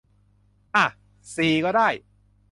[0.75, 0.85] อ่ะ
[1.35, 1.87] สี่ก็ได้